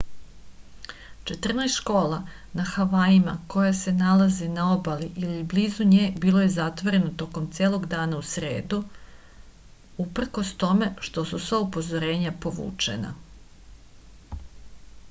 četrnaest 1.31 1.75
škola 1.81 2.17
na 2.59 2.63
havajima 2.69 3.35
koje 3.55 3.73
se 3.79 3.93
nalaze 3.97 4.47
na 4.55 4.63
obali 4.77 5.09
ili 5.25 5.43
blizu 5.53 5.87
nje 5.91 6.07
bilo 6.25 6.41
je 6.45 6.49
zatvoreno 6.57 7.13
tokom 7.23 7.47
celog 7.59 7.85
dana 7.93 8.23
u 8.23 8.29
sredu 8.31 8.81
uprkos 10.07 10.55
tome 10.67 10.89
što 11.09 11.27
su 11.35 11.43
sva 11.49 11.61
upozorenja 11.69 12.33
povučena 12.47 13.13